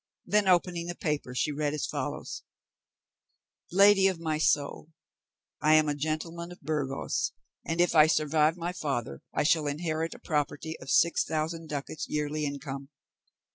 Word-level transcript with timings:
Then, 0.25 0.47
opening 0.47 0.87
the 0.87 0.95
paper, 0.95 1.35
she 1.35 1.51
read 1.51 1.75
as 1.75 1.85
follows:— 1.85 2.41
"Lady 3.71 4.07
of 4.07 4.19
my 4.19 4.39
soul, 4.39 4.89
I 5.61 5.75
am 5.75 5.87
a 5.87 5.93
gentleman 5.93 6.51
of 6.51 6.59
Burgos; 6.61 7.33
and 7.67 7.79
if 7.79 7.93
I 7.93 8.07
survive 8.07 8.57
my 8.57 8.73
father, 8.73 9.21
I 9.31 9.43
shall 9.43 9.67
inherit 9.67 10.15
a 10.15 10.19
property 10.19 10.75
of 10.79 10.89
six 10.89 11.23
thousand 11.23 11.69
ducats 11.69 12.09
yearly 12.09 12.45
income. 12.47 12.89